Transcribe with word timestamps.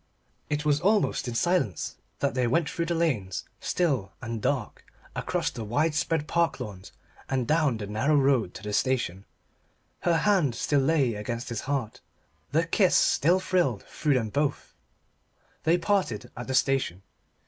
It 0.49 0.65
was 0.65 0.81
almost 0.81 1.27
in 1.27 1.35
silence 1.35 1.97
that 2.21 2.33
they 2.33 2.47
went 2.47 2.67
through 2.67 2.87
lanes 2.87 3.43
still 3.59 4.11
and 4.19 4.41
dark, 4.41 4.83
across 5.15 5.51
the 5.51 5.63
widespread 5.63 6.25
park 6.27 6.59
lawns 6.59 6.91
and 7.29 7.47
down 7.47 7.77
the 7.77 7.85
narrow 7.85 8.15
road 8.15 8.55
to 8.55 8.63
the 8.63 8.73
station. 8.73 9.25
Her 9.99 10.17
hand 10.17 10.55
still 10.55 10.79
lay 10.79 11.13
against 11.13 11.49
his 11.49 11.61
heart. 11.69 12.01
The 12.51 12.65
kiss 12.65 12.95
still 12.95 13.39
thrilled 13.39 13.83
through 13.83 14.15
them 14.15 14.29
both. 14.31 14.73
They 15.65 15.77
parted 15.77 16.31
at 16.35 16.47
the 16.47 16.55
station. 16.55 17.03